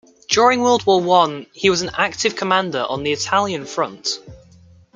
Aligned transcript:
During 0.29 0.61
World 0.63 0.87
War 0.87 0.99
One, 0.99 1.45
he 1.53 1.69
was 1.69 1.83
an 1.83 1.91
active 1.93 2.35
commander 2.35 2.83
on 2.89 3.03
the 3.03 3.11
Italian 3.11 3.67
front. 3.67 4.07